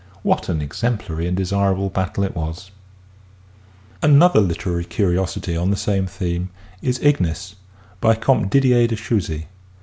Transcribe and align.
What 0.23 0.49
an 0.49 0.63
exemplary 0.63 1.27
and 1.27 1.37
desirable 1.37 1.91
battle 1.91 2.23
it 2.23 2.35
was! 2.35 2.71
Another 4.01 4.39
literary 4.41 4.83
curiosity 4.83 5.55
on 5.55 5.69
the 5.69 5.77
same 5.77 6.07
theme 6.07 6.49
is" 6.81 6.97
Ignis" 7.03 7.55
by 8.01 8.15
Comte 8.15 8.49
Didier 8.49 8.87
de 8.87 8.95
Chousy. 8.95 9.45